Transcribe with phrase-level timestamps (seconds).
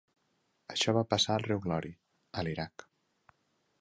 [0.75, 1.93] Això va passar al riu Glory
[2.43, 2.87] a l'Iraq.